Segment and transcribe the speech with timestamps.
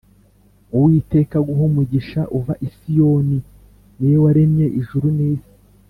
[0.75, 3.37] uwiteka aguhe umugisha uva isiyoni,
[3.97, 5.51] niwe waremye ijuru n’isi